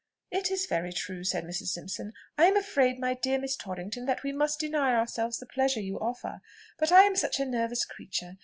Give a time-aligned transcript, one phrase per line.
[0.31, 1.67] "It is very true," said Mrs.
[1.67, 2.13] Simpson.
[2.35, 5.99] "I am afraid, my dear Miss Torrington, that we must deny ourselves the pleasure you
[5.99, 6.41] offer;
[6.79, 8.37] but I am such a nervous creature!